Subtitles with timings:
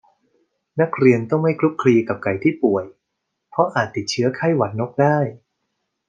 [0.81, 2.85] นักเรียนต้องไม่คลุกคลีกับไก่ที่ป่วย
[3.49, 5.17] เพราะอาจติดเชื้อไข้หวัดนกได้